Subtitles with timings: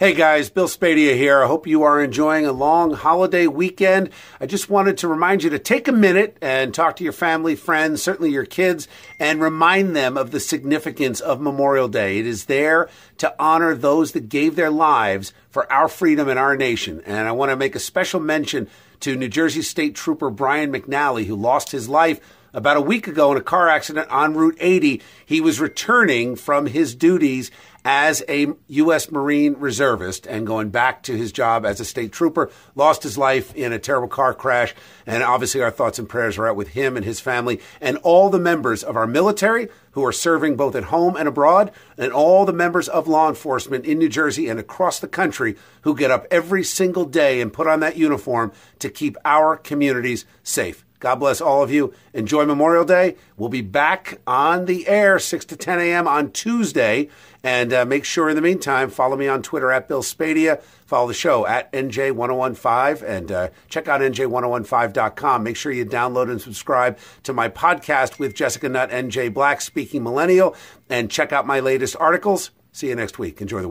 [0.00, 1.42] Hey guys, Bill Spadea here.
[1.42, 4.10] I hope you are enjoying a long holiday weekend.
[4.40, 7.56] I just wanted to remind you to take a minute and talk to your family,
[7.56, 8.86] friends, certainly your kids,
[9.18, 12.20] and remind them of the significance of Memorial Day.
[12.20, 16.56] It is there to honor those that gave their lives for our freedom and our
[16.56, 17.02] nation.
[17.04, 18.68] And I want to make a special mention
[19.00, 22.20] to New Jersey State Trooper Brian McNally, who lost his life
[22.58, 25.00] about a week ago in a car accident on Route 80.
[25.24, 27.52] He was returning from his duties
[27.84, 29.12] as a U.S.
[29.12, 32.50] Marine reservist and going back to his job as a state trooper.
[32.74, 34.74] Lost his life in a terrible car crash.
[35.06, 38.28] And obviously, our thoughts and prayers are out with him and his family and all
[38.28, 42.44] the members of our military who are serving both at home and abroad, and all
[42.44, 46.26] the members of law enforcement in New Jersey and across the country who get up
[46.30, 50.84] every single day and put on that uniform to keep our communities safe.
[50.98, 51.94] God bless all of you.
[52.12, 53.16] Enjoy Memorial Day.
[53.36, 56.08] We'll be back on the air 6 to 10 a.m.
[56.08, 57.08] on Tuesday.
[57.44, 60.60] And uh, make sure in the meantime, follow me on Twitter at Bill Spadea.
[60.86, 65.42] Follow the show at NJ1015 and uh, check out NJ1015.com.
[65.44, 70.02] Make sure you download and subscribe to my podcast with Jessica Nutt Jay Black, Speaking
[70.02, 70.56] Millennial,
[70.88, 72.50] and check out my latest articles.
[72.72, 73.40] See you next week.
[73.40, 73.66] Enjoy the week.